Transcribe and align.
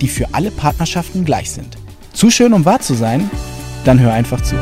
die 0.00 0.08
für 0.08 0.34
alle 0.34 0.50
Partnerschaften 0.50 1.24
gleich 1.24 1.50
sind. 1.50 1.76
Zu 2.12 2.30
schön, 2.30 2.52
um 2.52 2.64
wahr 2.64 2.80
zu 2.80 2.94
sein? 2.94 3.30
Dann 3.84 4.00
hör 4.00 4.12
einfach 4.12 4.40
zu. 4.42 4.56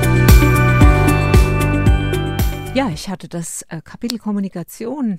Ja, 2.75 2.91
ich 2.91 3.09
hatte 3.09 3.29
das 3.29 3.63
äh, 3.69 3.81
Kapitel 3.83 4.19
Kommunikation, 4.19 5.19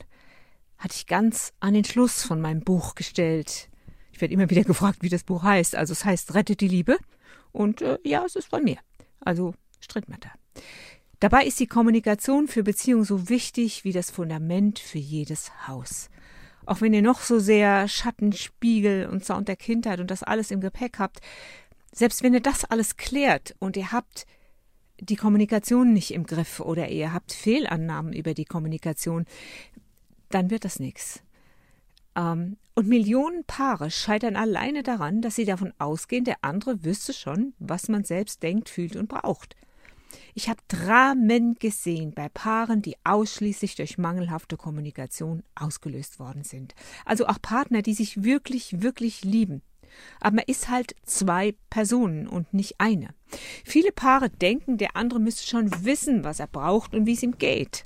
hatte 0.77 0.95
ich 0.95 1.07
ganz 1.07 1.53
an 1.59 1.73
den 1.73 1.83
Schluss 1.83 2.23
von 2.23 2.39
meinem 2.39 2.61
Buch 2.61 2.93
gestellt. 2.93 3.69
Ich 4.11 4.21
werde 4.21 4.33
immer 4.33 4.49
wieder 4.49 4.63
gefragt, 4.63 4.99
wie 5.01 5.09
das 5.09 5.23
Buch 5.23 5.43
heißt. 5.43 5.75
Also 5.75 5.93
es 5.93 6.05
heißt 6.05 6.35
Rettet 6.35 6.61
die 6.61 6.67
Liebe. 6.67 6.97
Und 7.51 7.81
äh, 7.81 7.97
ja, 8.03 8.23
es 8.25 8.35
ist 8.35 8.49
von 8.49 8.63
mir. 8.63 8.77
Also 9.19 9.53
Strittmatter. 9.79 10.31
Dabei 11.19 11.45
ist 11.45 11.59
die 11.59 11.67
Kommunikation 11.67 12.47
für 12.47 12.61
Beziehungen 12.61 13.03
so 13.03 13.27
wichtig 13.29 13.83
wie 13.83 13.91
das 13.91 14.11
Fundament 14.11 14.77
für 14.77 14.99
jedes 14.99 15.51
Haus. 15.67 16.09
Auch 16.67 16.81
wenn 16.81 16.93
ihr 16.93 17.01
noch 17.01 17.21
so 17.21 17.39
sehr 17.39 17.87
Schattenspiegel 17.87 19.07
und 19.07 19.23
Sound 19.23 19.47
der 19.47 19.55
Kindheit 19.55 20.01
und 20.01 20.11
das 20.11 20.21
alles 20.21 20.51
im 20.51 20.59
Gepäck 20.59 20.99
habt, 20.99 21.21
selbst 21.93 22.23
wenn 22.23 22.33
ihr 22.33 22.41
das 22.41 22.65
alles 22.65 22.97
klärt 22.97 23.55
und 23.59 23.77
ihr 23.77 23.93
habt 23.93 24.25
die 24.99 25.15
Kommunikation 25.15 25.93
nicht 25.93 26.11
im 26.11 26.25
Griff 26.25 26.59
oder 26.59 26.89
ihr 26.89 27.13
habt 27.13 27.31
Fehlannahmen 27.31 28.11
über 28.11 28.33
die 28.33 28.43
Kommunikation, 28.43 29.25
dann 30.29 30.49
wird 30.49 30.65
das 30.65 30.79
nichts. 30.79 31.21
Ähm, 32.17 32.57
und 32.75 32.87
Millionen 32.87 33.45
Paare 33.45 33.89
scheitern 33.89 34.35
alleine 34.35 34.83
daran, 34.83 35.21
dass 35.21 35.35
sie 35.35 35.45
davon 35.45 35.73
ausgehen, 35.79 36.25
der 36.25 36.43
andere 36.43 36.83
wüsste 36.83 37.13
schon, 37.13 37.53
was 37.59 37.87
man 37.87 38.03
selbst 38.03 38.43
denkt, 38.43 38.67
fühlt 38.69 38.97
und 38.97 39.07
braucht. 39.07 39.55
Ich 40.33 40.49
habe 40.49 40.61
Dramen 40.67 41.55
gesehen 41.55 42.13
bei 42.13 42.29
Paaren, 42.29 42.81
die 42.81 42.95
ausschließlich 43.03 43.75
durch 43.75 43.97
mangelhafte 43.97 44.57
Kommunikation 44.57 45.43
ausgelöst 45.55 46.19
worden 46.19 46.43
sind. 46.43 46.75
Also 47.05 47.27
auch 47.27 47.41
Partner, 47.41 47.81
die 47.81 47.93
sich 47.93 48.23
wirklich, 48.23 48.81
wirklich 48.81 49.23
lieben. 49.23 49.61
Aber 50.19 50.37
man 50.37 50.45
ist 50.47 50.69
halt 50.69 50.95
zwei 51.03 51.55
Personen 51.69 52.27
und 52.27 52.53
nicht 52.53 52.75
eine. 52.79 53.09
Viele 53.63 53.91
Paare 53.91 54.29
denken, 54.29 54.77
der 54.77 54.95
andere 54.95 55.19
müsste 55.19 55.47
schon 55.47 55.71
wissen, 55.83 56.23
was 56.23 56.39
er 56.39 56.47
braucht 56.47 56.93
und 56.93 57.05
wie 57.05 57.13
es 57.13 57.23
ihm 57.23 57.37
geht. 57.37 57.85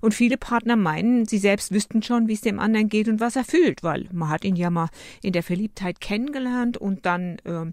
Und 0.00 0.14
viele 0.14 0.36
Partner 0.36 0.76
meinen, 0.76 1.26
sie 1.26 1.38
selbst 1.38 1.72
wüssten 1.72 2.02
schon, 2.02 2.28
wie 2.28 2.34
es 2.34 2.40
dem 2.40 2.58
anderen 2.58 2.88
geht 2.88 3.08
und 3.08 3.20
was 3.20 3.36
er 3.36 3.44
fühlt, 3.44 3.82
weil 3.82 4.08
man 4.12 4.28
hat 4.28 4.44
ihn 4.44 4.56
ja 4.56 4.70
mal 4.70 4.88
in 5.22 5.32
der 5.32 5.42
Verliebtheit 5.42 6.00
kennengelernt 6.00 6.76
und 6.76 7.06
dann 7.06 7.38
äh, 7.40 7.72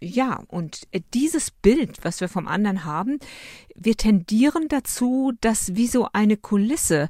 ja, 0.00 0.42
und 0.48 0.82
äh, 0.92 1.00
dieses 1.14 1.50
Bild, 1.50 2.04
was 2.04 2.20
wir 2.20 2.28
vom 2.28 2.48
anderen 2.48 2.84
haben, 2.84 3.18
wir 3.74 3.96
tendieren 3.96 4.68
dazu, 4.68 5.32
das 5.40 5.74
wie 5.74 5.86
so 5.86 6.08
eine 6.12 6.36
Kulisse 6.36 7.08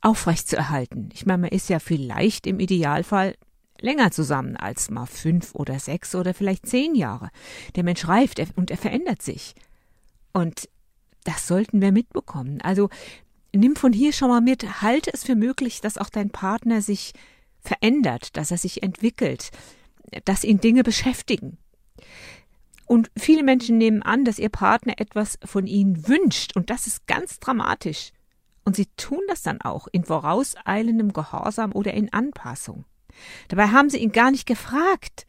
aufrechtzuerhalten. 0.00 1.10
Ich 1.12 1.26
meine, 1.26 1.42
man 1.42 1.50
ist 1.50 1.68
ja 1.68 1.78
vielleicht 1.78 2.46
im 2.46 2.60
Idealfall 2.60 3.34
länger 3.80 4.10
zusammen 4.10 4.56
als 4.56 4.90
mal 4.90 5.06
fünf 5.06 5.54
oder 5.54 5.78
sechs 5.78 6.14
oder 6.14 6.34
vielleicht 6.34 6.66
zehn 6.66 6.94
Jahre. 6.94 7.30
Der 7.76 7.84
Mensch 7.84 8.06
reift 8.06 8.40
und 8.56 8.70
er 8.70 8.76
verändert 8.76 9.22
sich. 9.22 9.54
Und 10.32 10.68
das 11.24 11.46
sollten 11.46 11.80
wir 11.80 11.92
mitbekommen. 11.92 12.60
Also 12.62 12.88
nimm 13.54 13.76
von 13.76 13.92
hier 13.92 14.12
schon 14.12 14.28
mal 14.28 14.40
mit, 14.40 14.82
halte 14.82 15.12
es 15.12 15.24
für 15.24 15.34
möglich, 15.34 15.80
dass 15.80 15.98
auch 15.98 16.10
dein 16.10 16.30
Partner 16.30 16.82
sich 16.82 17.12
verändert, 17.60 18.36
dass 18.36 18.50
er 18.50 18.58
sich 18.58 18.82
entwickelt, 18.82 19.50
dass 20.24 20.44
ihn 20.44 20.60
Dinge 20.60 20.82
beschäftigen. 20.82 21.58
Und 22.90 23.12
viele 23.16 23.44
Menschen 23.44 23.78
nehmen 23.78 24.02
an, 24.02 24.24
dass 24.24 24.40
ihr 24.40 24.48
Partner 24.48 24.94
etwas 24.96 25.38
von 25.44 25.68
ihnen 25.68 26.08
wünscht, 26.08 26.56
und 26.56 26.70
das 26.70 26.88
ist 26.88 27.06
ganz 27.06 27.38
dramatisch. 27.38 28.10
Und 28.64 28.74
sie 28.74 28.86
tun 28.96 29.20
das 29.28 29.42
dann 29.42 29.60
auch 29.60 29.86
in 29.92 30.02
vorauseilendem 30.02 31.12
Gehorsam 31.12 31.70
oder 31.70 31.94
in 31.94 32.12
Anpassung. 32.12 32.84
Dabei 33.46 33.68
haben 33.68 33.90
sie 33.90 33.98
ihn 33.98 34.10
gar 34.10 34.32
nicht 34.32 34.44
gefragt 34.44 35.28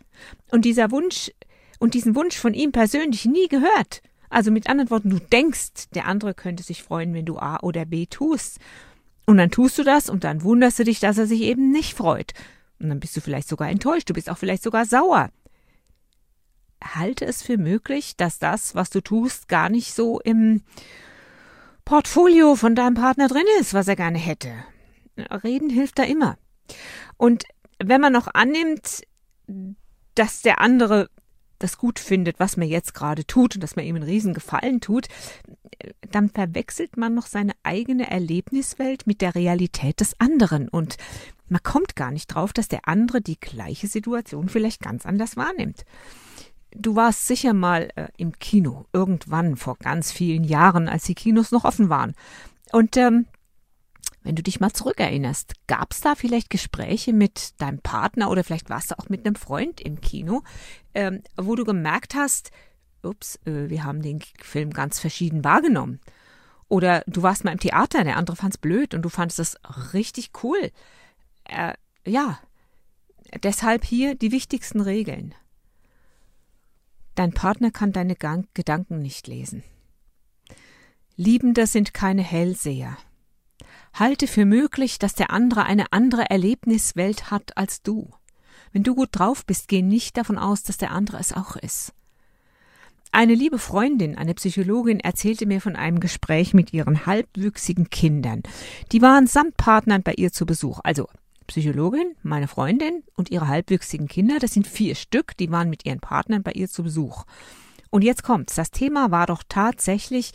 und 0.49 0.65
dieser 0.65 0.89
Wunsch 0.89 1.29
und 1.77 1.93
diesen 1.93 2.15
Wunsch 2.15 2.35
von 2.35 2.55
ihm 2.55 2.71
persönlich 2.71 3.25
nie 3.25 3.47
gehört. 3.47 4.01
Also 4.31 4.49
mit 4.49 4.67
anderen 4.67 4.89
Worten, 4.89 5.11
du 5.11 5.19
denkst, 5.19 5.91
der 5.93 6.07
andere 6.07 6.33
könnte 6.33 6.63
sich 6.63 6.81
freuen, 6.81 7.13
wenn 7.13 7.25
du 7.25 7.37
A 7.37 7.59
oder 7.61 7.85
B 7.85 8.07
tust. 8.07 8.57
Und 9.27 9.37
dann 9.37 9.51
tust 9.51 9.77
du 9.77 9.83
das 9.83 10.09
und 10.09 10.23
dann 10.23 10.41
wunderst 10.41 10.79
du 10.79 10.83
dich, 10.83 10.99
dass 10.99 11.19
er 11.19 11.27
sich 11.27 11.41
eben 11.41 11.71
nicht 11.71 11.93
freut. 11.93 12.31
Und 12.79 12.89
dann 12.89 12.99
bist 12.99 13.15
du 13.15 13.21
vielleicht 13.21 13.47
sogar 13.47 13.69
enttäuscht, 13.69 14.09
du 14.09 14.15
bist 14.15 14.31
auch 14.31 14.39
vielleicht 14.39 14.63
sogar 14.63 14.87
sauer 14.87 15.29
halte 16.83 17.25
es 17.25 17.43
für 17.43 17.57
möglich, 17.57 18.15
dass 18.17 18.39
das, 18.39 18.75
was 18.75 18.89
du 18.89 19.01
tust, 19.01 19.47
gar 19.47 19.69
nicht 19.69 19.93
so 19.93 20.19
im 20.19 20.61
Portfolio 21.85 22.55
von 22.55 22.75
deinem 22.75 22.95
Partner 22.95 23.27
drin 23.27 23.45
ist, 23.59 23.73
was 23.73 23.87
er 23.87 23.95
gerne 23.95 24.17
hätte. 24.17 24.51
Reden 25.43 25.69
hilft 25.69 25.99
da 25.99 26.03
immer. 26.03 26.37
Und 27.17 27.43
wenn 27.79 28.01
man 28.01 28.13
noch 28.13 28.27
annimmt, 28.33 29.01
dass 30.15 30.41
der 30.41 30.61
andere 30.61 31.09
das 31.59 31.77
gut 31.77 31.99
findet, 31.99 32.39
was 32.39 32.57
man 32.57 32.67
jetzt 32.67 32.93
gerade 32.93 33.25
tut 33.25 33.55
und 33.55 33.61
dass 33.61 33.75
man 33.75 33.85
ihm 33.85 33.95
einen 33.95 34.03
riesen 34.03 34.33
Gefallen 34.33 34.81
tut, 34.81 35.07
dann 36.09 36.29
verwechselt 36.29 36.97
man 36.97 37.13
noch 37.13 37.27
seine 37.27 37.53
eigene 37.63 38.09
Erlebniswelt 38.09 39.05
mit 39.05 39.21
der 39.21 39.35
Realität 39.35 39.99
des 39.99 40.19
anderen 40.19 40.69
und 40.69 40.97
man 41.49 41.61
kommt 41.63 41.97
gar 41.97 42.11
nicht 42.11 42.27
drauf, 42.27 42.53
dass 42.53 42.69
der 42.69 42.87
andere 42.87 43.21
die 43.21 43.39
gleiche 43.39 43.87
Situation 43.87 44.47
vielleicht 44.47 44.81
ganz 44.81 45.05
anders 45.05 45.35
wahrnimmt. 45.35 45.83
Du 46.73 46.95
warst 46.95 47.27
sicher 47.27 47.53
mal 47.53 47.89
äh, 47.95 48.07
im 48.17 48.37
Kino, 48.39 48.85
irgendwann 48.93 49.57
vor 49.57 49.77
ganz 49.77 50.11
vielen 50.11 50.43
Jahren, 50.43 50.87
als 50.87 51.03
die 51.03 51.15
Kinos 51.15 51.51
noch 51.51 51.65
offen 51.65 51.89
waren. 51.89 52.15
Und 52.71 52.95
ähm, 52.95 53.25
wenn 54.23 54.35
du 54.35 54.43
dich 54.43 54.59
mal 54.59 54.71
zurückerinnerst, 54.71 55.53
gab 55.67 55.91
es 55.91 56.01
da 56.01 56.15
vielleicht 56.15 56.49
Gespräche 56.49 57.11
mit 57.11 57.59
deinem 57.59 57.79
Partner 57.79 58.29
oder 58.29 58.43
vielleicht 58.43 58.69
warst 58.69 58.91
du 58.91 58.99
auch 58.99 59.09
mit 59.09 59.25
einem 59.25 59.35
Freund 59.35 59.81
im 59.81 59.99
Kino, 59.99 60.43
ähm, 60.93 61.23
wo 61.37 61.55
du 61.55 61.65
gemerkt 61.65 62.15
hast, 62.15 62.51
ups, 63.03 63.37
äh, 63.45 63.69
wir 63.69 63.83
haben 63.83 64.01
den 64.01 64.21
Film 64.41 64.71
ganz 64.71 64.99
verschieden 64.99 65.43
wahrgenommen. 65.43 65.99
Oder 66.67 67.03
du 67.07 67.21
warst 67.23 67.43
mal 67.43 67.51
im 67.51 67.59
Theater, 67.59 68.03
der 68.03 68.15
andere 68.15 68.37
fand's 68.37 68.57
blöd 68.57 68.93
und 68.93 69.01
du 69.01 69.09
fandest 69.09 69.39
das 69.39 69.57
richtig 69.93 70.31
cool. 70.43 70.71
Äh, 71.45 71.73
ja, 72.05 72.39
deshalb 73.43 73.83
hier 73.83 74.15
die 74.15 74.31
wichtigsten 74.31 74.81
Regeln. 74.81 75.35
Dein 77.15 77.33
Partner 77.33 77.71
kann 77.71 77.91
deine 77.91 78.15
Gedanken 78.15 78.99
nicht 78.99 79.27
lesen. 79.27 79.63
Liebende 81.15 81.67
sind 81.67 81.93
keine 81.93 82.23
Hellseher. 82.23 82.97
Halte 83.93 84.27
für 84.27 84.45
möglich, 84.45 84.99
dass 84.99 85.13
der 85.13 85.31
andere 85.31 85.65
eine 85.65 85.91
andere 85.91 86.29
Erlebniswelt 86.29 87.29
hat 87.29 87.57
als 87.57 87.81
du. 87.81 88.11
Wenn 88.71 88.83
du 88.83 88.95
gut 88.95 89.09
drauf 89.11 89.45
bist, 89.45 89.67
geh 89.67 89.81
nicht 89.81 90.15
davon 90.17 90.37
aus, 90.37 90.63
dass 90.63 90.77
der 90.77 90.91
andere 90.91 91.19
es 91.19 91.33
auch 91.33 91.57
ist. 91.57 91.93
Eine 93.13 93.35
liebe 93.35 93.59
Freundin, 93.59 94.17
eine 94.17 94.33
Psychologin, 94.33 95.01
erzählte 95.01 95.45
mir 95.45 95.59
von 95.59 95.75
einem 95.75 95.99
Gespräch 95.99 96.53
mit 96.53 96.71
ihren 96.71 97.05
halbwüchsigen 97.05 97.89
Kindern. 97.89 98.41
Die 98.93 99.01
waren 99.01 99.27
samt 99.27 99.57
Partnern 99.57 100.01
bei 100.01 100.13
ihr 100.13 100.31
zu 100.31 100.45
Besuch, 100.45 100.79
also 100.85 101.09
Psychologin, 101.51 102.15
meine 102.23 102.47
Freundin 102.47 103.03
und 103.15 103.29
ihre 103.29 103.49
halbwüchsigen 103.49 104.07
Kinder, 104.07 104.39
das 104.39 104.53
sind 104.53 104.65
vier 104.65 104.95
Stück, 104.95 105.35
die 105.35 105.51
waren 105.51 105.69
mit 105.69 105.85
ihren 105.85 105.99
Partnern 105.99 106.43
bei 106.43 106.53
ihr 106.53 106.69
zu 106.69 106.81
Besuch. 106.81 107.25
Und 107.89 108.05
jetzt 108.05 108.23
kommt's, 108.23 108.55
das 108.55 108.71
Thema 108.71 109.11
war 109.11 109.27
doch 109.27 109.43
tatsächlich, 109.49 110.31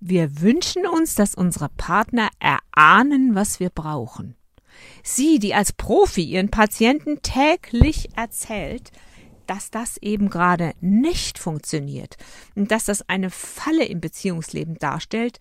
wir 0.00 0.40
wünschen 0.40 0.86
uns, 0.86 1.14
dass 1.14 1.34
unsere 1.34 1.68
Partner 1.68 2.30
erahnen, 2.38 3.34
was 3.34 3.60
wir 3.60 3.68
brauchen. 3.68 4.34
Sie, 5.02 5.38
die 5.38 5.52
als 5.52 5.74
Profi 5.74 6.22
ihren 6.22 6.50
Patienten 6.50 7.20
täglich 7.20 8.08
erzählt, 8.16 8.92
dass 9.46 9.70
das 9.70 9.98
eben 9.98 10.30
gerade 10.30 10.72
nicht 10.80 11.38
funktioniert 11.38 12.16
und 12.54 12.70
dass 12.70 12.86
das 12.86 13.06
eine 13.10 13.28
Falle 13.28 13.84
im 13.84 14.00
Beziehungsleben 14.00 14.76
darstellt, 14.76 15.38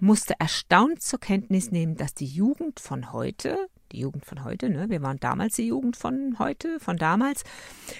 musste 0.00 0.40
erstaunt 0.40 1.02
zur 1.02 1.20
Kenntnis 1.20 1.70
nehmen, 1.70 1.96
dass 1.96 2.14
die 2.14 2.24
Jugend 2.24 2.80
von 2.80 3.12
heute 3.12 3.68
die 3.92 4.00
Jugend 4.00 4.24
von 4.24 4.44
heute, 4.44 4.68
ne? 4.70 4.88
Wir 4.88 5.02
waren 5.02 5.20
damals 5.20 5.56
die 5.56 5.66
Jugend 5.66 5.96
von 5.96 6.38
heute, 6.38 6.80
von 6.80 6.96
damals, 6.96 7.44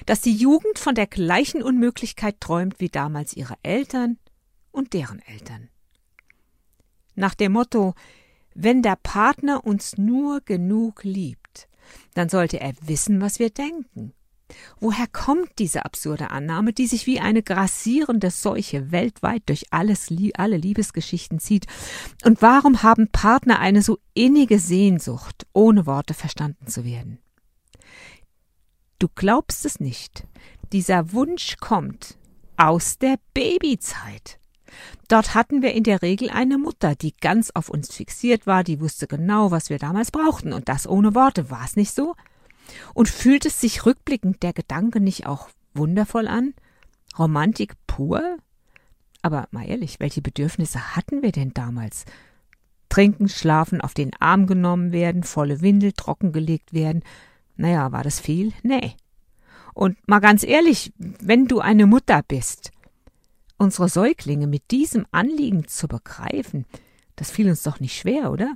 dass 0.06 0.20
die 0.20 0.34
Jugend 0.34 0.78
von 0.78 0.94
der 0.94 1.06
gleichen 1.06 1.62
Unmöglichkeit 1.62 2.40
träumt 2.40 2.80
wie 2.80 2.88
damals 2.88 3.34
ihre 3.34 3.54
Eltern 3.62 4.18
und 4.70 4.92
deren 4.94 5.20
Eltern. 5.20 5.68
Nach 7.14 7.34
dem 7.34 7.52
Motto, 7.52 7.94
wenn 8.54 8.82
der 8.82 8.96
Partner 8.96 9.64
uns 9.64 9.98
nur 9.98 10.40
genug 10.40 11.04
liebt, 11.04 11.68
dann 12.14 12.28
sollte 12.28 12.60
er 12.60 12.72
wissen, 12.80 13.20
was 13.20 13.38
wir 13.38 13.50
denken 13.50 14.14
Woher 14.80 15.06
kommt 15.06 15.58
diese 15.58 15.84
absurde 15.84 16.30
Annahme, 16.30 16.72
die 16.72 16.86
sich 16.86 17.06
wie 17.06 17.20
eine 17.20 17.42
grassierende 17.42 18.30
Seuche 18.30 18.90
weltweit 18.92 19.42
durch 19.46 19.66
alles, 19.70 20.08
alle 20.34 20.56
Liebesgeschichten 20.56 21.38
zieht? 21.38 21.66
Und 22.24 22.42
warum 22.42 22.82
haben 22.82 23.08
Partner 23.08 23.58
eine 23.58 23.82
so 23.82 23.98
innige 24.14 24.58
Sehnsucht, 24.58 25.46
ohne 25.52 25.86
Worte 25.86 26.14
verstanden 26.14 26.66
zu 26.66 26.84
werden? 26.84 27.18
Du 28.98 29.08
glaubst 29.14 29.64
es 29.64 29.80
nicht. 29.80 30.26
Dieser 30.72 31.12
Wunsch 31.12 31.56
kommt 31.58 32.16
aus 32.56 32.98
der 32.98 33.16
Babyzeit. 33.34 34.38
Dort 35.08 35.34
hatten 35.34 35.62
wir 35.62 35.72
in 35.74 35.84
der 35.84 36.02
Regel 36.02 36.30
eine 36.30 36.56
Mutter, 36.56 36.94
die 36.94 37.14
ganz 37.20 37.50
auf 37.50 37.68
uns 37.68 37.94
fixiert 37.94 38.46
war, 38.46 38.64
die 38.64 38.80
wusste 38.80 39.06
genau, 39.06 39.50
was 39.50 39.68
wir 39.68 39.78
damals 39.78 40.10
brauchten, 40.10 40.52
und 40.52 40.68
das 40.68 40.88
ohne 40.88 41.14
Worte, 41.14 41.50
war 41.50 41.64
es 41.64 41.76
nicht 41.76 41.94
so? 41.94 42.14
Und 42.94 43.08
fühlt 43.08 43.46
es 43.46 43.60
sich 43.60 43.86
rückblickend 43.86 44.42
der 44.42 44.52
Gedanke 44.52 45.00
nicht 45.00 45.26
auch 45.26 45.48
wundervoll 45.74 46.28
an? 46.28 46.54
Romantik 47.18 47.74
pur? 47.86 48.38
Aber 49.22 49.48
mal 49.50 49.68
ehrlich, 49.68 50.00
welche 50.00 50.22
Bedürfnisse 50.22 50.96
hatten 50.96 51.22
wir 51.22 51.32
denn 51.32 51.54
damals? 51.54 52.04
Trinken, 52.88 53.28
schlafen, 53.28 53.80
auf 53.80 53.94
den 53.94 54.10
Arm 54.18 54.46
genommen 54.46 54.92
werden, 54.92 55.22
volle 55.22 55.60
Windel 55.62 55.92
trockengelegt 55.92 56.72
werden. 56.72 57.02
Naja, 57.56 57.92
war 57.92 58.02
das 58.02 58.20
viel? 58.20 58.52
Nee. 58.62 58.94
Und 59.74 59.96
mal 60.06 60.18
ganz 60.18 60.42
ehrlich, 60.42 60.92
wenn 60.98 61.46
du 61.46 61.60
eine 61.60 61.86
Mutter 61.86 62.22
bist, 62.26 62.70
unsere 63.56 63.88
Säuglinge 63.88 64.46
mit 64.46 64.70
diesem 64.70 65.06
Anliegen 65.10 65.68
zu 65.68 65.88
begreifen, 65.88 66.66
das 67.16 67.30
fiel 67.30 67.48
uns 67.48 67.62
doch 67.62 67.80
nicht 67.80 67.96
schwer, 67.96 68.30
oder? 68.30 68.54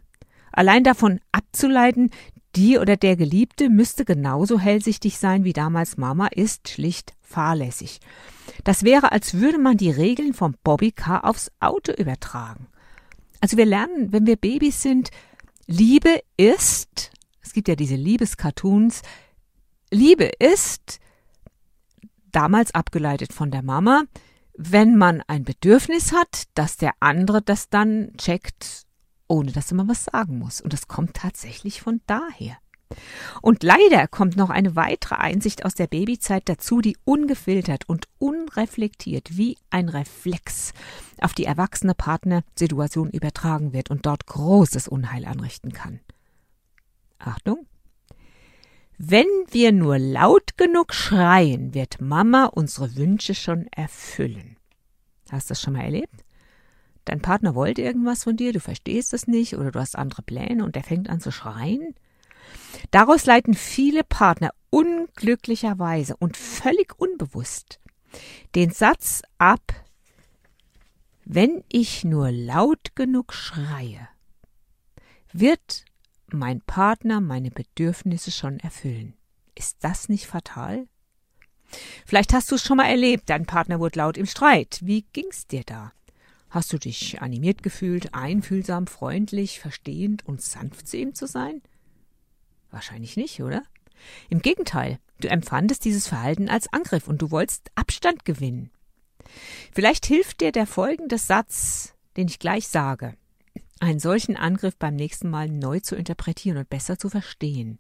Allein 0.53 0.85
davon 0.85 1.21
abzuleiten, 1.33 2.11
die 2.57 2.79
oder 2.79 2.97
der 2.97 3.17
Geliebte 3.17 3.69
müsste 3.69 4.05
genauso 4.05 4.59
hellsichtig 4.59 5.19
sein 5.19 5.45
wie 5.45 5.53
damals 5.53 5.97
Mama, 5.97 6.29
ist 6.29 6.69
schlicht 6.69 7.15
fahrlässig. 7.21 8.01
Das 8.65 8.83
wäre, 8.83 9.13
als 9.13 9.35
würde 9.35 9.59
man 9.59 9.77
die 9.77 9.91
Regeln 9.91 10.33
vom 10.33 10.55
Bobbycar 10.65 11.25
aufs 11.25 11.53
Auto 11.61 11.93
übertragen. 11.93 12.67
Also 13.41 13.57
wir 13.57 13.67
lernen, 13.67 14.13
wenn 14.13 14.27
wir 14.27 14.37
Babys 14.37 14.83
sind, 14.83 15.11
Liebe 15.67 16.21
ist, 16.37 17.11
es 17.43 17.53
gibt 17.53 17.69
ja 17.69 17.77
diese 17.77 17.97
Liebescartoons, 17.97 19.03
Liebe 19.91 20.31
ist, 20.39 21.01
damals 22.33 22.75
abgeleitet 22.75 23.33
von 23.33 23.51
der 23.51 23.63
Mama, 23.63 24.05
wenn 24.57 24.97
man 24.97 25.23
ein 25.27 25.45
Bedürfnis 25.45 26.13
hat, 26.13 26.45
dass 26.55 26.77
der 26.77 26.95
andere 27.01 27.43
das 27.43 27.69
dann 27.69 28.13
checkt 28.17 28.86
ohne 29.29 29.53
dass 29.53 29.73
man 29.73 29.89
was 29.89 30.05
sagen 30.05 30.39
muss. 30.39 30.61
Und 30.61 30.73
das 30.73 30.89
kommt 30.89 31.15
tatsächlich 31.15 31.81
von 31.81 32.01
daher. 32.07 32.57
Und 33.43 33.63
leider 33.63 34.07
kommt 34.07 34.37
noch 34.37 34.51
eine 34.51 34.77
weitere 34.77 35.17
Einsicht 35.17 35.65
aus 35.65 35.75
der 35.75 35.89
Babyzeit 35.89 36.49
dazu, 36.49 36.81
die 36.81 36.97
ungefiltert 37.05 37.89
und 37.89 38.07
unreflektiert 38.19 39.37
wie 39.37 39.59
ein 39.71 39.89
Reflex 39.89 40.73
auf 41.21 41.35
die 41.35 41.45
erwachsene 41.45 41.95
Partnersituation 41.95 43.11
übertragen 43.11 43.73
wird 43.73 43.91
und 43.91 44.07
dort 44.07 44.27
großes 44.27 44.89
Unheil 44.89 45.25
anrichten 45.25 45.73
kann. 45.73 46.01
Achtung! 47.19 47.67
Wenn 48.99 49.27
wir 49.51 49.73
nur 49.73 49.99
laut 49.99 50.57
genug 50.57 50.95
schreien, 50.95 51.75
wird 51.75 52.01
Mama 52.01 52.47
unsere 52.47 52.97
Wünsche 52.97 53.35
schon 53.35 53.67
erfüllen. 53.67 54.57
Hast 55.31 55.51
du 55.51 55.53
das 55.53 55.61
schon 55.61 55.75
mal 55.75 55.85
erlebt? 55.85 56.25
Dein 57.07 57.23
Partner 57.23 57.55
wollte 57.55 57.83
irgendwas 57.83 58.25
von 58.25 58.37
dir, 58.37 58.53
du 58.53 58.61
verstehst 58.61 59.15
es 59.15 59.27
nicht 59.27 59.57
oder 59.57 59.73
du 59.73 59.81
hast 59.81 59.97
andere 59.97 60.23
Pläne 60.23 60.65
und 60.65 60.77
er 60.77 60.85
fängt 60.85 61.09
an 61.09 61.21
zu 61.21 61.33
schreien. 61.33 61.95
Daraus 62.91 63.25
leiten 63.25 63.55
viele 63.55 64.05
Partner 64.05 64.51
unglücklicherweise 64.71 66.17
und 66.19 66.37
völlig 66.37 66.99
unbewusst 66.99 67.81
den 68.55 68.71
Satz 68.71 69.23
ab, 69.39 69.73
wenn 71.25 71.65
ich 71.69 72.05
nur 72.05 72.31
laut 72.31 72.95
genug 72.95 73.33
schreie, 73.33 74.09
wird 75.33 75.85
mein 76.29 76.61
Partner 76.61 77.21
meine 77.21 77.51
Bedürfnisse 77.51 78.31
schon 78.31 78.59
erfüllen. 78.61 79.15
Ist 79.55 79.79
das 79.81 80.09
nicht 80.09 80.27
fatal? 80.27 80.87
Vielleicht 82.05 82.33
hast 82.33 82.51
du 82.51 82.55
es 82.55 82.63
schon 82.63 82.77
mal 82.77 82.89
erlebt, 82.89 83.29
dein 83.29 83.47
Partner 83.47 83.81
wurde 83.81 83.99
laut 83.99 84.17
im 84.17 84.27
Streit. 84.27 84.79
Wie 84.83 85.03
ging's 85.13 85.47
dir 85.47 85.65
da? 85.65 85.93
Hast 86.57 86.73
du 86.73 86.79
dich 86.79 87.21
animiert 87.21 87.63
gefühlt, 87.63 88.15
einfühlsam, 88.15 88.87
freundlich, 88.87 89.61
verstehend 89.61 90.27
und 90.27 90.41
sanft 90.41 90.89
zu 90.89 90.97
ihm 90.97 91.15
zu 91.15 91.27
sein? 91.27 91.61
Wahrscheinlich 92.71 93.19
nicht, 93.19 93.43
oder? 93.43 93.63
Im 94.31 94.41
Gegenteil, 94.41 94.99
du 95.21 95.29
empfandest 95.29 95.85
dieses 95.85 96.09
Verhalten 96.09 96.49
als 96.49 96.73
Angriff 96.73 97.09
und 97.09 97.21
du 97.21 97.31
wolltest 97.31 97.71
Abstand 97.75 98.25
gewinnen. 98.25 98.71
Vielleicht 99.71 100.07
hilft 100.07 100.41
dir 100.41 100.51
der 100.51 100.67
folgende 100.67 101.19
Satz, 101.19 101.93
den 102.17 102.27
ich 102.27 102.39
gleich 102.39 102.69
sage, 102.69 103.19
einen 103.81 104.01
solchen 104.01 104.39
Angriff 104.39 104.79
beim 104.79 104.97
nächsten 104.97 105.29
Mal 105.29 105.51
neu 105.51 105.81
zu 105.81 105.95
interpretieren 105.95 106.57
und 106.57 106.71
besser 106.71 106.99
zu 106.99 107.11
verstehen. 107.11 107.79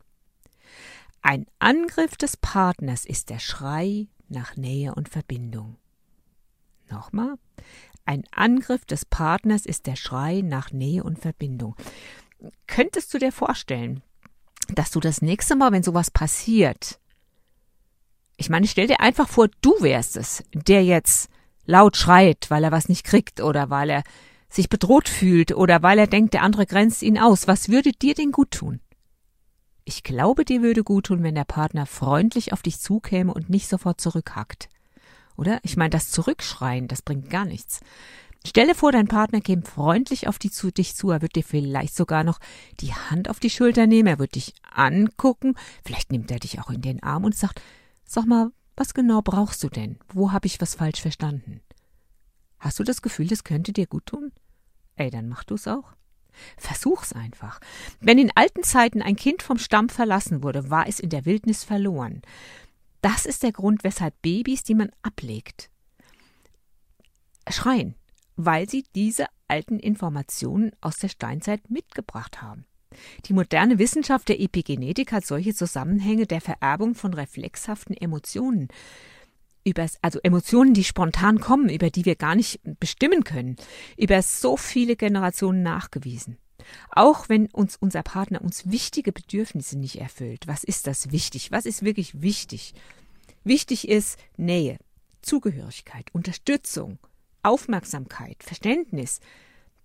Ein 1.23 1.47
Angriff 1.61 2.19
des 2.19 2.37
Partners 2.37 3.07
ist 3.07 3.31
der 3.31 3.39
Schrei 3.39 4.09
nach 4.29 4.55
Nähe 4.57 4.95
und 4.95 5.09
Verbindung. 5.09 5.79
Nochmal. 6.91 7.37
Ein 8.07 8.23
Angriff 8.31 8.85
des 8.85 9.05
Partners 9.05 9.67
ist 9.67 9.87
der 9.87 9.97
Schrei 9.97 10.41
nach 10.41 10.71
Nähe 10.71 11.03
und 11.03 11.19
Verbindung. 11.19 11.75
Könntest 12.69 13.13
du 13.13 13.19
dir 13.19 13.33
vorstellen, 13.33 14.03
dass 14.75 14.93
du 14.93 15.01
das 15.01 15.23
nächste 15.23 15.57
Mal, 15.57 15.73
wenn 15.73 15.83
sowas 15.83 16.11
passiert, 16.11 17.01
ich 18.37 18.51
meine, 18.51 18.67
stell 18.67 18.87
dir 18.87 19.01
einfach 19.01 19.29
vor, 19.29 19.49
du 19.63 19.73
wärst 19.81 20.17
es, 20.17 20.45
der 20.53 20.85
jetzt 20.85 21.31
laut 21.65 21.97
schreit, 21.97 22.47
weil 22.49 22.65
er 22.65 22.73
was 22.73 22.89
nicht 22.89 23.05
kriegt 23.05 23.41
oder 23.41 23.71
weil 23.71 23.91
er 23.91 24.03
sich 24.49 24.69
bedroht 24.69 25.09
fühlt 25.09 25.53
oder 25.53 25.83
weil 25.83 25.99
er 25.99 26.07
denkt, 26.07 26.35
der 26.35 26.43
andere 26.43 26.67
grenzt 26.67 27.03
ihn 27.03 27.19
aus. 27.19 27.49
Was 27.49 27.71
würde 27.71 27.93
dir 27.93 28.15
denn 28.15 28.33
gut 28.33 28.53
tun? 28.53 28.81
Ich 29.85 30.03
glaube, 30.03 30.45
dir 30.45 30.63
würde 30.63 30.85
gut 30.85 31.07
tun, 31.07 31.23
wenn 31.23 31.35
der 31.35 31.45
Partner 31.45 31.87
freundlich 31.87 32.53
auf 32.53 32.63
dich 32.63 32.79
zukäme 32.79 33.33
und 33.33 33.49
nicht 33.49 33.69
sofort 33.69 34.01
zurückhackt. 34.01 34.69
Oder? 35.37 35.61
Ich 35.63 35.77
meine, 35.77 35.91
das 35.91 36.11
Zurückschreien, 36.11 36.89
das 36.89 37.03
bringt 37.03 37.31
gar 37.31 37.45
nichts. 37.45 37.81
Stelle 38.47 38.75
vor, 38.75 38.93
dein 38.93 39.09
Partner 39.09 39.41
käme 39.41 39.63
freundlich 39.63 40.29
auf 40.29 40.39
die 40.39 40.51
zu, 40.51 40.71
dich 40.71 40.95
zu, 40.95 41.11
er 41.11 41.21
wird 41.21 41.35
dir 41.35 41.43
vielleicht 41.43 41.97
sogar 41.97 42.23
noch 42.23 42.39
die 42.81 42.95
Hand 42.95 43.29
auf 43.29 43.41
die 43.41 43.51
Schulter 43.51 43.87
nehmen, 43.87 44.07
er 44.07 44.19
wird 44.21 44.37
dich 44.37 44.55
angucken, 44.73 45.55
vielleicht 45.85 46.13
nimmt 46.13 46.31
er 46.31 46.39
dich 46.39 46.61
auch 46.61 46.71
in 46.71 46.81
den 46.81 47.03
Arm 47.03 47.25
und 47.25 47.35
sagt, 47.35 47.61
sag 48.05 48.27
mal, 48.27 48.53
was 48.77 48.95
genau 48.95 49.21
brauchst 49.23 49.65
du 49.65 49.69
denn? 49.69 49.99
Wo 50.09 50.33
habe 50.33 50.47
ich 50.47 50.61
was 50.61 50.77
falsch 50.77 51.01
verstanden? 51.01 51.61
Hast 52.59 52.79
du 52.79 52.85
das 52.85 53.03
Gefühl, 53.03 53.27
das 53.27 53.43
könnte 53.43 53.73
dir 53.73 53.87
gut 53.87 54.07
tun? 54.07 54.33
Ey, 54.95 55.11
dann 55.11 55.29
mach 55.29 55.45
du's 55.45 55.67
auch. 55.67 55.95
Versuch's 56.57 57.13
einfach. 57.13 57.61
Wenn 58.01 58.19
in 58.19 58.31
alten 58.35 58.63
Zeiten 58.63 59.03
ein 59.03 59.17
Kind 59.17 59.43
vom 59.43 59.59
Stamm 59.59 59.89
verlassen 59.89 60.43
wurde, 60.43 60.71
war 60.71 60.87
es 60.87 61.01
in 61.01 61.11
der 61.11 61.25
Wildnis 61.25 61.65
verloren. 61.65 62.23
Das 63.01 63.27
ist 63.27 63.43
der 63.43 63.53
Grund, 63.53 63.85
weshalb 63.85 64.21
Babys, 64.23 64.63
die 64.63 64.75
man 64.75 64.91
ablegt, 65.03 65.71
schreien, 67.49 67.95
weil 68.37 68.69
sie 68.69 68.85
diese 68.95 69.27
alten 69.49 69.79
Informationen 69.79 70.73
aus 70.81 70.97
der 70.97 71.09
Steinzeit 71.09 71.71
mitgebracht 71.71 72.43
haben. 72.43 72.65
Die 73.27 73.33
moderne 73.33 73.79
Wissenschaft 73.79 74.29
der 74.29 74.41
Epigenetik 74.41 75.13
hat 75.13 75.27
solche 75.27 75.55
Zusammenhänge 75.55 76.27
der 76.27 76.41
Vererbung 76.41 76.95
von 76.95 77.15
reflexhaften 77.15 77.97
Emotionen, 77.97 78.69
also 80.01 80.21
Emotionen, 80.23 80.75
die 80.75 80.85
spontan 80.85 81.41
kommen, 81.41 81.69
über 81.69 81.91
die 81.91 82.05
wir 82.05 82.15
gar 82.15 82.37
nicht 82.37 82.61
bestimmen 82.79 83.25
können, 83.25 83.57
über 83.97 84.23
so 84.23 84.57
viele 84.57 84.97
Generationen 84.97 85.63
nachgewiesen. 85.63 86.39
Auch 86.91 87.29
wenn 87.29 87.47
uns 87.47 87.77
unser 87.77 88.03
Partner 88.03 88.43
uns 88.43 88.71
wichtige 88.71 89.13
Bedürfnisse 89.13 89.79
nicht 89.79 90.01
erfüllt. 90.01 90.47
Was 90.47 90.65
ist 90.65 90.87
das 90.87 91.13
wichtig? 91.13 91.53
Was 91.53 91.67
ist 91.67 91.83
wirklich 91.83 92.21
wichtig? 92.23 92.75
Wichtig 93.45 93.89
ist 93.89 94.19
Nähe, 94.37 94.79
Zugehörigkeit, 95.23 96.13
Unterstützung, 96.13 96.99
Aufmerksamkeit, 97.43 98.43
Verständnis. 98.43 99.21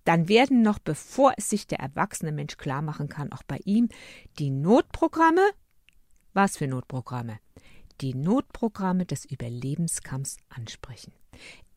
Dann 0.04 0.28
werden 0.28 0.64
noch, 0.64 0.80
bevor 0.80 1.34
es 1.38 1.50
sich 1.50 1.68
der 1.68 1.80
erwachsene 1.80 2.32
Mensch 2.32 2.58
klar 2.58 2.82
machen 2.82 3.08
kann, 3.08 3.32
auch 3.32 3.44
bei 3.44 3.60
ihm 3.66 3.90
die 4.40 4.50
Notprogramme, 4.50 5.48
was 6.34 6.58
für 6.58 6.68
Notprogramme? 6.68 7.40
Die 8.00 8.16
Notprogramme 8.16 9.06
des 9.06 9.26
Überlebenskampfs 9.26 10.38
ansprechen. 10.50 11.14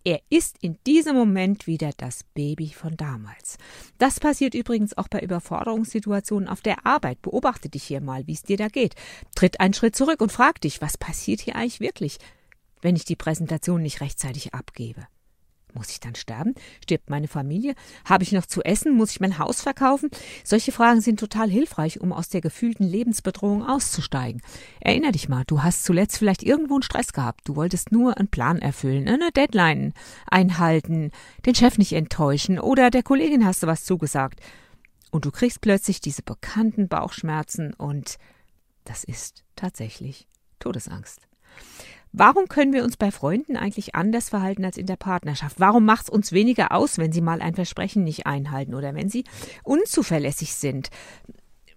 Er 0.06 0.20
ist 0.28 0.58
in 0.61 0.76
diesem 0.87 1.16
Moment 1.16 1.66
wieder 1.66 1.90
das 1.96 2.25
Baby 2.34 2.68
von 2.68 2.94
damals. 2.94 3.56
Das 3.96 4.20
passiert 4.20 4.54
übrigens 4.54 4.99
auch 4.99 5.08
bei 5.08 5.20
Überforderungssituationen 5.20 6.46
auf 6.46 6.61
der 6.61 6.84
Arbeit. 6.84 7.23
Beobachte 7.23 7.70
dich 7.70 7.84
hier 7.84 8.02
mal, 8.02 8.26
wie 8.26 8.34
es 8.34 8.42
dir 8.42 8.58
da 8.58 8.68
geht. 8.68 8.96
Tritt 9.34 9.61
einen 9.61 9.73
Schritt 9.73 9.96
zurück 9.96 10.20
und 10.20 10.30
frag 10.30 10.61
dich, 10.61 10.82
was 10.82 10.99
passiert 10.99 11.40
hier 11.40 11.56
eigentlich 11.56 11.80
wirklich, 11.80 12.18
wenn 12.82 12.96
ich 12.96 13.06
die 13.06 13.16
Präsentation 13.16 13.80
nicht 13.80 14.02
rechtzeitig 14.02 14.52
abgebe? 14.52 15.06
Muss 15.75 15.90
ich 15.90 15.99
dann 15.99 16.14
sterben? 16.14 16.54
Stirbt 16.83 17.11
meine 17.11 17.26
Familie? 17.26 17.75
Habe 18.04 18.23
ich 18.23 18.31
noch 18.31 18.47
zu 18.47 18.62
essen? 18.62 18.97
Muss 18.97 19.11
ich 19.11 19.21
mein 19.21 19.38
Haus 19.38 19.61
verkaufen? 19.61 20.09
Solche 20.45 20.71
Fragen 20.71 21.00
sind 21.00 21.19
total 21.19 21.50
hilfreich, 21.50 22.00
um 22.00 22.12
aus 22.12 22.28
der 22.28 22.40
gefühlten 22.40 22.87
Lebensbedrohung 22.87 23.66
auszusteigen. 23.66 24.40
Erinner 24.81 25.11
dich 25.11 25.28
mal, 25.28 25.43
du 25.47 25.64
hast 25.64 25.85
zuletzt 25.85 26.19
vielleicht 26.19 26.45
irgendwo 26.45 26.75
einen 26.75 26.83
Stress 26.83 27.12
gehabt. 27.12 27.49
Du 27.49 27.57
wolltest 27.57 27.90
nur 27.90 28.16
einen 28.16 28.28
Plan 28.28 28.61
erfüllen, 28.61 29.09
eine 29.09 29.33
Deadline 29.33 29.95
einhalten, 30.31 31.11
den 31.45 31.57
Chef 31.57 31.76
nicht 31.76 31.93
enttäuschen 31.93 32.61
oder 32.61 32.90
der 32.90 33.02
Kollegin 33.02 33.45
hast 33.45 33.64
du 33.64 33.66
was 33.66 33.85
zugesagt. 33.85 34.40
Und 35.11 35.25
du 35.25 35.33
kriegst 35.33 35.61
plötzlich 35.61 36.00
diese 36.00 36.23
bekannten 36.23 36.88
Bauchschmerzen 36.88 37.75
und 37.75 38.19
das 38.85 39.02
ist 39.02 39.45
tatsächlich 39.57 40.28
Todesangst. 40.61 41.21
Warum 42.16 42.47
können 42.47 42.73
wir 42.73 42.85
uns 42.85 42.97
bei 42.97 43.11
Freunden 43.11 43.56
eigentlich 43.56 43.97
anders 43.97 44.28
verhalten 44.28 44.64
als 44.64 44.76
in 44.76 44.87
der 44.87 44.94
Partnerschaft? 44.94 45.59
Warum 45.59 45.85
macht 45.85 46.04
es 46.04 46.11
uns 46.11 46.30
weniger 46.30 46.71
aus, 46.71 46.97
wenn 46.97 47.11
sie 47.11 47.21
mal 47.21 47.42
ein 47.42 47.56
Versprechen 47.56 48.04
nicht 48.04 48.25
einhalten 48.25 48.76
oder 48.76 48.94
wenn 48.94 49.09
sie 49.09 49.25
unzuverlässig 49.64 50.54
sind? 50.54 50.90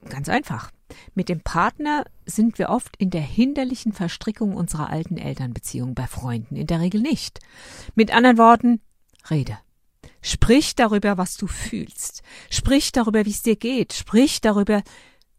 Ganz 0.07 0.29
einfach. 0.29 0.69
Mit 1.15 1.27
dem 1.27 1.41
Partner 1.41 2.05
sind 2.27 2.59
wir 2.59 2.69
oft 2.69 2.95
in 2.97 3.09
der 3.09 3.21
hinderlichen 3.21 3.93
Verstrickung 3.93 4.55
unserer 4.55 4.91
alten 4.91 5.17
Elternbeziehung, 5.17 5.95
bei 5.95 6.05
Freunden 6.05 6.55
in 6.55 6.67
der 6.67 6.81
Regel 6.81 7.01
nicht. 7.01 7.39
Mit 7.95 8.13
anderen 8.13 8.37
Worten, 8.37 8.79
rede. 9.31 9.57
Sprich 10.21 10.75
darüber, 10.75 11.17
was 11.17 11.37
du 11.37 11.47
fühlst. 11.47 12.21
Sprich 12.51 12.91
darüber, 12.91 13.25
wie 13.25 13.31
es 13.31 13.41
dir 13.41 13.55
geht. 13.55 13.93
Sprich 13.93 14.39
darüber, 14.39 14.83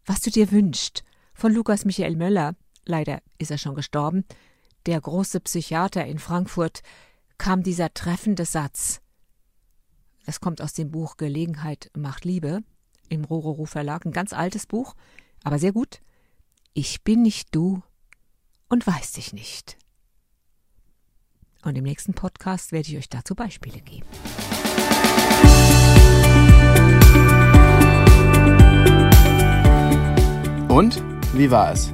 was 0.05 0.19
du 0.19 0.29
dir 0.29 0.51
wünschst. 0.51 1.05
Von 1.33 1.53
Lukas 1.53 1.85
Michael 1.85 2.17
Möller, 2.17 2.55
leider 2.83 3.21
ist 3.37 3.49
er 3.49 3.57
schon 3.57 3.75
gestorben, 3.75 4.25
der 4.89 4.99
große 4.99 5.39
Psychiater 5.41 6.03
in 6.07 6.17
Frankfurt, 6.17 6.81
kam 7.37 7.61
dieser 7.61 7.93
treffende 7.93 8.43
Satz. 8.43 9.01
Das 10.25 10.39
kommt 10.39 10.63
aus 10.63 10.73
dem 10.73 10.89
Buch 10.89 11.15
Gelegenheit 11.15 11.91
macht 11.95 12.25
Liebe 12.25 12.61
im 13.07 13.23
Rororo 13.23 13.65
Verlag, 13.65 14.03
ein 14.05 14.11
ganz 14.11 14.33
altes 14.33 14.65
Buch, 14.65 14.95
aber 15.43 15.59
sehr 15.59 15.73
gut. 15.73 16.01
Ich 16.73 17.03
bin 17.03 17.21
nicht 17.21 17.53
du 17.53 17.83
und 18.67 18.87
weiß 18.87 19.11
dich 19.11 19.31
nicht. 19.31 19.77
Und 21.63 21.77
im 21.77 21.83
nächsten 21.83 22.15
Podcast 22.15 22.71
werde 22.71 22.89
ich 22.89 22.97
euch 22.97 23.09
dazu 23.09 23.35
Beispiele 23.35 23.81
geben. 23.81 24.07
Und 30.67 31.03
wie 31.35 31.51
war 31.51 31.73
es? 31.73 31.93